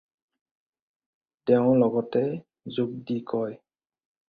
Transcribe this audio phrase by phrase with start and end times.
[1.45, 2.23] তেওঁ লগতে
[2.75, 3.55] যোগ দি কয়।